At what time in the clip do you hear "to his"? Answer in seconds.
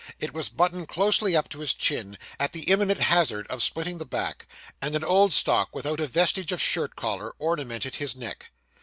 1.49-1.75